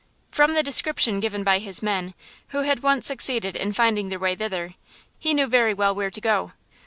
From 0.31 0.55
the 0.55 0.63
description 0.63 1.19
given 1.19 1.43
by 1.43 1.59
his 1.59 1.83
men, 1.83 2.15
who 2.47 2.63
had 2.63 2.79
once 2.81 3.05
succeeded 3.05 3.55
in 3.55 3.71
finding 3.71 4.09
their 4.09 4.17
way 4.17 4.33
thither, 4.33 4.73
he 5.19 5.31
knew 5.31 5.45
very 5.45 5.75
well 5.75 5.93
where 5.93 6.09
to 6.09 6.19
go. 6.19 6.53